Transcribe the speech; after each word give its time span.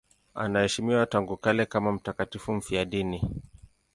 Anaheshimiwa 0.33 1.05
tangu 1.05 1.37
kale 1.37 1.65
kama 1.65 1.91
mtakatifu 1.91 2.53
mfiadini. 2.53 3.31